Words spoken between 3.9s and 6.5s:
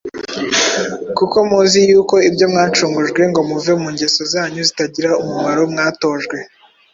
ngeso zanyu zitagira umumaro mwatojwe